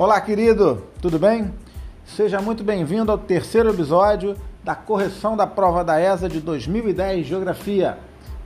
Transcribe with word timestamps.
Olá, 0.00 0.18
querido, 0.18 0.84
tudo 1.02 1.18
bem? 1.18 1.52
Seja 2.06 2.40
muito 2.40 2.64
bem-vindo 2.64 3.12
ao 3.12 3.18
terceiro 3.18 3.68
episódio 3.68 4.34
da 4.64 4.74
correção 4.74 5.36
da 5.36 5.46
prova 5.46 5.84
da 5.84 6.00
ESA 6.00 6.26
de 6.26 6.40
2010 6.40 7.26
Geografia. 7.26 7.98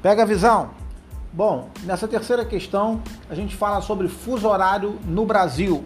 Pega 0.02 0.25
a 0.25 0.26
visão! 0.26 0.70
Bom, 1.32 1.68
nessa 1.84 2.08
terceira 2.08 2.44
questão 2.44 3.00
a 3.30 3.36
gente 3.36 3.54
fala 3.54 3.80
sobre 3.80 4.08
fuso 4.08 4.48
horário 4.48 4.98
no 5.04 5.25
Brasil. 5.25 5.84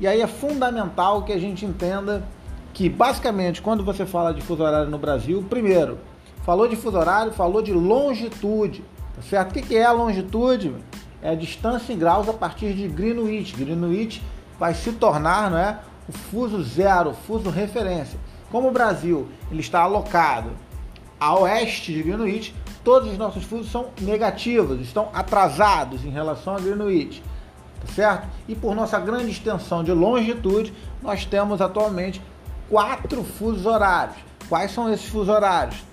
E 0.00 0.08
aí 0.08 0.20
é 0.20 0.26
fundamental 0.26 1.22
que 1.22 1.32
a 1.32 1.38
gente 1.38 1.64
entenda 1.64 2.24
que 2.74 2.88
basicamente 2.88 3.62
quando 3.62 3.84
você 3.84 4.04
fala 4.04 4.34
de 4.34 4.42
fuso 4.42 4.64
horário 4.64 4.90
no 4.90 4.98
Brasil, 4.98 5.46
primeiro, 5.48 6.00
falou 6.44 6.66
de 6.66 6.74
fuso 6.74 6.98
horário, 6.98 7.30
falou 7.30 7.62
de 7.62 7.72
longitude, 7.72 8.82
tá 9.14 9.22
certo? 9.22 9.56
O 9.56 9.62
que 9.62 9.76
é 9.76 9.84
a 9.84 9.92
longitude? 9.92 10.74
É 11.22 11.30
a 11.30 11.34
distância 11.36 11.92
em 11.92 11.96
graus 11.96 12.28
a 12.28 12.32
partir 12.32 12.74
de 12.74 12.88
Greenwich. 12.88 13.54
Greenwich 13.54 14.20
vai 14.58 14.74
se 14.74 14.92
tornar, 14.92 15.50
não 15.50 15.58
é, 15.58 15.78
o 16.08 16.12
fuso 16.12 16.62
zero, 16.62 17.14
fuso 17.26 17.50
referência. 17.50 18.18
Como 18.50 18.68
o 18.68 18.72
Brasil 18.72 19.28
ele 19.50 19.60
está 19.60 19.80
alocado 19.80 20.50
a 21.18 21.34
oeste 21.38 21.92
de 21.92 22.02
Greenwich, 22.02 22.54
todos 22.84 23.10
os 23.10 23.18
nossos 23.18 23.44
fusos 23.44 23.70
são 23.70 23.88
negativos, 24.00 24.80
estão 24.80 25.08
atrasados 25.12 26.04
em 26.04 26.10
relação 26.10 26.54
a 26.54 26.60
Greenwich 26.60 27.22
tá 27.86 27.92
certo? 27.92 28.28
E 28.48 28.54
por 28.54 28.74
nossa 28.74 28.98
grande 28.98 29.30
extensão 29.30 29.82
de 29.82 29.92
longitude, 29.92 30.72
nós 31.02 31.24
temos 31.24 31.60
atualmente 31.60 32.20
quatro 32.68 33.22
fusos 33.22 33.66
horários. 33.66 34.16
Quais 34.48 34.72
são 34.72 34.92
esses 34.92 35.06
fusos 35.06 35.28
horários? 35.28 35.84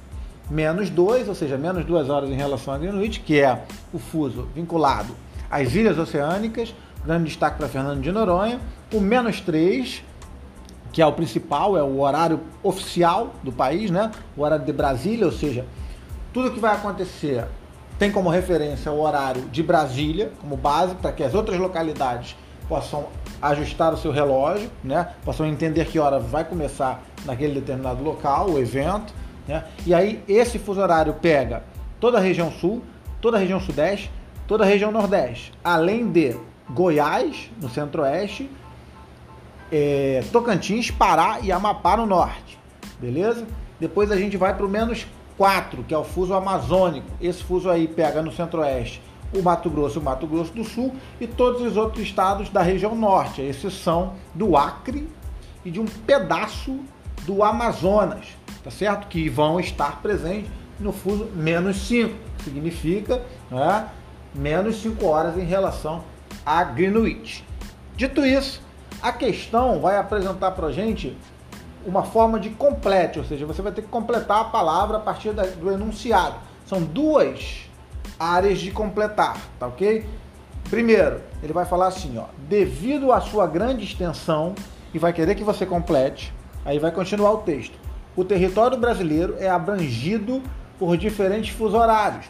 Menos 0.49 0.90
dois, 0.90 1.27
ou 1.27 1.35
seja, 1.35 1.57
menos 1.57 1.85
duas 1.85 2.09
horas 2.09 2.30
em 2.30 2.35
relação 2.35 2.73
a 2.73 2.77
Greenwich, 2.77 3.20
que 3.21 3.40
é 3.40 3.63
o 3.93 3.99
fuso 3.99 4.48
vinculado 4.54 5.15
às 5.49 5.74
ilhas 5.74 5.98
oceânicas, 5.98 6.74
grande 7.05 7.26
destaque 7.26 7.57
para 7.57 7.68
Fernando 7.68 8.01
de 8.01 8.12
Noronha. 8.12 8.59
O 8.93 8.99
menos 8.99 9.41
três, 9.41 10.04
que 10.91 11.01
é 11.01 11.05
o 11.05 11.13
principal, 11.13 11.77
é 11.77 11.84
o 11.84 11.99
horário 11.99 12.40
oficial 12.62 13.34
do 13.43 13.51
país, 13.51 13.91
né? 13.91 14.12
O 14.37 14.43
horário 14.43 14.65
de 14.65 14.73
Brasília, 14.73 15.26
ou 15.26 15.31
seja, 15.31 15.65
tudo 16.31 16.51
que 16.51 16.59
vai 16.59 16.76
acontecer 16.76 17.46
tem 17.99 18.12
como 18.12 18.29
referência 18.29 18.91
o 18.91 18.99
horário 18.99 19.43
de 19.43 19.62
Brasília 19.62 20.31
como 20.41 20.57
base 20.57 20.96
para 20.96 21.12
que 21.12 21.24
as 21.24 21.34
outras 21.34 21.59
localidades 21.59 22.35
possam 22.68 23.05
ajustar 23.41 23.93
o 23.93 23.98
seu 23.98 24.12
relógio, 24.12 24.70
né? 24.84 25.09
Possam 25.24 25.46
entender 25.46 25.85
que 25.85 25.99
hora 25.99 26.20
vai 26.20 26.43
começar 26.43 27.04
naquele 27.26 27.54
determinado 27.59 28.04
local, 28.04 28.49
o 28.49 28.59
evento, 28.59 29.13
né? 29.48 29.65
E 29.85 29.93
aí 29.93 30.24
esse 30.27 30.57
fuso 30.57 30.81
horário 30.81 31.13
pega 31.13 31.63
toda 31.99 32.18
a 32.18 32.21
região 32.21 32.51
sul, 32.51 32.81
toda 33.21 33.37
a 33.37 33.40
região 33.40 33.59
sudeste, 33.59 34.12
toda 34.48 34.63
a 34.63 34.68
região 34.68 34.91
nordeste, 34.91 35.51
além 35.63 36.12
de 36.12 36.35
Goiás 36.74 37.52
no 37.62 37.70
centro-oeste, 37.70 38.49
é, 39.71 40.24
Tocantins, 40.32 40.91
Pará 40.91 41.40
e 41.41 41.52
Amapá 41.52 41.96
no 41.96 42.05
norte, 42.05 42.60
beleza? 42.99 43.46
Depois 43.80 44.12
a 44.12 44.18
gente 44.18 44.38
vai 44.38 44.55
para 44.55 44.65
o 44.65 44.70
menos 44.70 45.05
4, 45.38 45.84
que 45.84 45.93
é 45.93 45.98
o 45.98 46.04
fuso 46.04 46.34
amazônico. 46.34 47.07
Esse 47.20 47.43
fuso 47.43 47.70
aí 47.70 47.88
pega 47.88 48.21
no 48.21 48.32
centro-oeste 48.32 49.02
o 49.35 49.41
Mato 49.41 49.70
Grosso 49.70 49.99
o 49.99 50.04
Mato 50.04 50.27
Grosso 50.27 50.54
do 50.54 50.63
Sul 50.63 50.96
e 51.20 51.26
todos 51.26 51.62
os 51.62 51.76
outros 51.76 52.04
estados 52.04 52.49
da 52.49 52.62
região 52.62 52.96
norte, 52.96 53.41
a 53.41 53.46
exceção 53.46 54.13
do 54.34 54.55
Acre 54.55 55.10
e 55.65 55.71
de 55.71 55.80
um 55.80 55.85
pedaço 55.85 56.80
do 57.24 57.43
Amazonas, 57.43 58.27
tá 58.63 58.70
certo? 58.70 59.08
Que 59.08 59.30
vão 59.30 59.60
estar 59.60 60.02
presentes 60.02 60.52
no 60.80 60.91
fuso 60.91 61.26
menos 61.35 61.77
5, 61.87 62.15
significa 62.43 63.24
né, 63.49 63.87
menos 64.35 64.81
5 64.81 65.06
horas 65.06 65.38
em 65.38 65.46
relação 65.46 66.03
a 66.45 66.63
Greenwich. 66.63 67.45
Dito 67.96 68.25
isso, 68.25 68.62
a 69.02 69.12
questão 69.12 69.80
vai 69.80 69.97
apresentar 69.97 70.52
para 70.52 70.68
a 70.68 70.72
gente 70.72 71.18
uma 71.85 72.03
forma 72.03 72.40
de 72.40 72.50
complete, 72.50 73.19
ou 73.19 73.25
seja, 73.25 73.46
você 73.46 73.62
vai 73.62 73.72
ter 73.72 73.81
que 73.81 73.90
completar 73.90 74.41
a 74.41 74.46
palavra 74.46 74.97
a 74.97 75.00
partir 75.00 75.31
do 75.34 75.72
enunciado. 75.72 76.35
São 76.66 76.81
duas 76.81 77.69
áreas 78.18 78.59
de 78.59 78.72
completar, 78.72 79.38
tá 79.59 79.68
ok? 79.68 80.06
Primeiro, 80.69 81.22
ele 81.44 81.52
vai 81.52 81.66
falar 81.66 81.88
assim, 81.88 82.18
ó, 82.18 82.25
devido 82.47 83.12
à 83.12 83.19
sua 83.19 83.46
grande 83.46 83.84
extensão, 83.84 84.56
e 84.94 85.00
vai 85.00 85.12
querer 85.12 85.35
que 85.35 85.44
você 85.44 85.66
complete, 85.66 86.34
aí 86.63 86.79
vai 86.79 86.91
continuar 86.91 87.31
o 87.31 87.38
texto. 87.40 87.78
O 88.16 88.24
território 88.24 88.78
brasileiro 88.78 89.35
é 89.40 89.50
abrangido 89.50 90.41
por 90.78 90.96
diferentes 90.96 91.56
fusos 91.56 91.74
horários, 91.74 92.28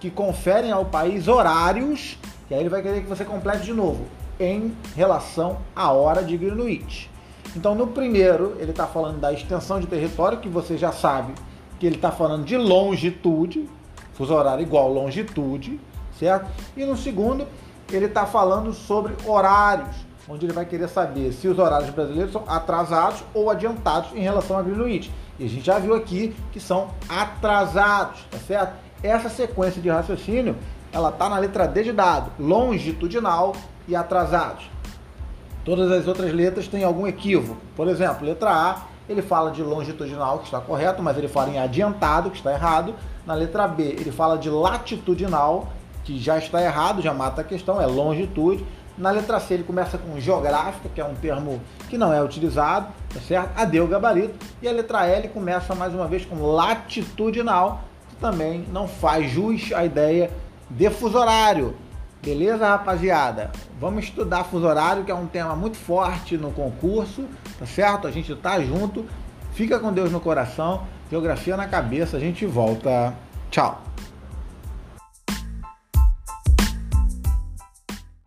que 0.00 0.10
conferem 0.10 0.72
ao 0.72 0.86
país 0.86 1.28
horários, 1.28 2.18
e 2.50 2.54
aí 2.54 2.60
ele 2.60 2.68
vai 2.68 2.82
querer 2.82 3.00
que 3.02 3.08
você 3.08 3.24
complete 3.24 3.62
de 3.62 3.72
novo, 3.72 4.06
em 4.38 4.74
relação 4.94 5.58
à 5.74 5.90
hora 5.92 6.22
de 6.22 6.36
Greenwich. 6.36 7.10
Então, 7.56 7.74
no 7.74 7.86
primeiro, 7.86 8.56
ele 8.58 8.70
está 8.70 8.86
falando 8.86 9.18
da 9.18 9.32
extensão 9.32 9.80
de 9.80 9.86
território, 9.86 10.38
que 10.38 10.48
você 10.48 10.76
já 10.76 10.92
sabe 10.92 11.32
que 11.78 11.86
ele 11.86 11.96
está 11.96 12.10
falando 12.10 12.44
de 12.44 12.56
longitude, 12.56 13.68
fuso 14.14 14.34
horário 14.34 14.62
igual 14.62 14.92
longitude, 14.92 15.80
certo? 16.18 16.50
E 16.76 16.84
no 16.84 16.96
segundo, 16.96 17.46
ele 17.90 18.06
está 18.06 18.26
falando 18.26 18.72
sobre 18.72 19.14
horários, 19.24 19.94
onde 20.28 20.46
ele 20.46 20.52
vai 20.52 20.64
querer 20.64 20.88
saber 20.88 21.32
se 21.32 21.48
os 21.48 21.58
horários 21.58 21.90
brasileiros 21.90 22.32
são 22.32 22.44
atrasados 22.46 23.22
ou 23.32 23.50
adiantados 23.50 24.12
em 24.14 24.20
relação 24.20 24.58
a 24.58 24.62
Greenwich. 24.62 25.10
E 25.38 25.44
a 25.44 25.48
gente 25.48 25.64
já 25.64 25.78
viu 25.78 25.94
aqui 25.94 26.34
que 26.52 26.58
são 26.58 26.90
atrasados, 27.08 28.20
tá 28.30 28.38
certo? 28.38 28.74
Essa 29.02 29.28
sequência 29.28 29.80
de 29.80 29.88
raciocínio, 29.88 30.56
ela 30.96 31.10
está 31.10 31.28
na 31.28 31.36
letra 31.36 31.68
D 31.68 31.82
de 31.82 31.92
dado, 31.92 32.32
longitudinal 32.40 33.54
e 33.86 33.94
atrasados. 33.94 34.64
Todas 35.62 35.92
as 35.92 36.08
outras 36.08 36.32
letras 36.32 36.66
têm 36.68 36.84
algum 36.84 37.06
equívoco. 37.06 37.60
Por 37.76 37.86
exemplo, 37.86 38.26
letra 38.26 38.50
A, 38.50 38.82
ele 39.06 39.20
fala 39.20 39.50
de 39.50 39.62
longitudinal, 39.62 40.38
que 40.38 40.46
está 40.46 40.58
correto, 40.58 41.02
mas 41.02 41.18
ele 41.18 41.28
fala 41.28 41.50
em 41.50 41.58
adiantado, 41.58 42.30
que 42.30 42.38
está 42.38 42.50
errado. 42.50 42.94
Na 43.26 43.34
letra 43.34 43.68
B, 43.68 43.82
ele 43.82 44.10
fala 44.10 44.38
de 44.38 44.48
latitudinal, 44.48 45.68
que 46.02 46.18
já 46.18 46.38
está 46.38 46.62
errado, 46.62 47.02
já 47.02 47.12
mata 47.12 47.42
a 47.42 47.44
questão, 47.44 47.78
é 47.78 47.84
longitude. 47.84 48.64
Na 48.96 49.10
letra 49.10 49.38
C, 49.38 49.52
ele 49.52 49.64
começa 49.64 49.98
com 49.98 50.18
geográfica, 50.18 50.88
que 50.94 51.00
é 51.00 51.04
um 51.04 51.14
termo 51.14 51.60
que 51.90 51.98
não 51.98 52.10
é 52.10 52.22
utilizado, 52.22 52.86
tá 53.12 53.20
certo? 53.20 53.50
O 53.82 53.86
gabarito. 53.86 54.34
E 54.62 54.68
a 54.68 54.72
letra 54.72 55.04
L 55.04 55.28
começa 55.28 55.74
mais 55.74 55.92
uma 55.92 56.08
vez 56.08 56.24
com 56.24 56.42
latitudinal, 56.42 57.82
que 58.08 58.16
também 58.16 58.64
não 58.72 58.88
faz 58.88 59.30
jus 59.30 59.74
à 59.74 59.84
ideia 59.84 60.30
de 60.70 60.90
fuso 60.90 61.18
horário 61.18 61.74
Beleza, 62.26 62.66
rapaziada? 62.66 63.52
Vamos 63.78 64.06
estudar 64.06 64.42
fuso 64.42 64.66
horário, 64.66 65.04
que 65.04 65.12
é 65.12 65.14
um 65.14 65.28
tema 65.28 65.54
muito 65.54 65.76
forte 65.76 66.36
no 66.36 66.50
concurso, 66.50 67.24
tá 67.56 67.64
certo? 67.64 68.08
A 68.08 68.10
gente 68.10 68.34
tá 68.34 68.60
junto. 68.60 69.06
Fica 69.52 69.78
com 69.78 69.92
Deus 69.92 70.10
no 70.10 70.18
coração, 70.18 70.82
geografia 71.08 71.56
na 71.56 71.68
cabeça. 71.68 72.16
A 72.16 72.20
gente 72.20 72.44
volta. 72.44 73.14
Tchau. 73.48 73.80